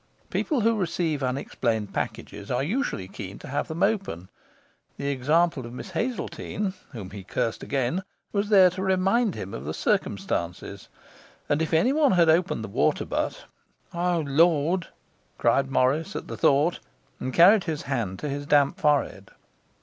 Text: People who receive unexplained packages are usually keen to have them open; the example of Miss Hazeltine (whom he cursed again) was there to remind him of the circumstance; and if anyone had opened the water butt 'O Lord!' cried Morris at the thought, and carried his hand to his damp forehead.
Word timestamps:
People 0.31 0.61
who 0.61 0.75
receive 0.79 1.21
unexplained 1.21 1.93
packages 1.93 2.49
are 2.49 2.63
usually 2.63 3.07
keen 3.07 3.37
to 3.37 3.47
have 3.47 3.67
them 3.67 3.83
open; 3.83 4.29
the 4.97 5.09
example 5.09 5.63
of 5.63 5.73
Miss 5.73 5.91
Hazeltine 5.91 6.73
(whom 6.89 7.11
he 7.11 7.23
cursed 7.23 7.61
again) 7.61 8.01
was 8.33 8.49
there 8.49 8.71
to 8.71 8.81
remind 8.81 9.35
him 9.35 9.53
of 9.53 9.63
the 9.63 9.75
circumstance; 9.75 10.89
and 11.47 11.61
if 11.61 11.71
anyone 11.71 12.13
had 12.13 12.29
opened 12.29 12.63
the 12.63 12.67
water 12.67 13.05
butt 13.05 13.45
'O 13.93 14.23
Lord!' 14.25 14.87
cried 15.37 15.69
Morris 15.69 16.15
at 16.15 16.27
the 16.27 16.35
thought, 16.35 16.79
and 17.19 17.31
carried 17.31 17.65
his 17.65 17.83
hand 17.83 18.17
to 18.17 18.27
his 18.27 18.47
damp 18.47 18.79
forehead. 18.79 19.29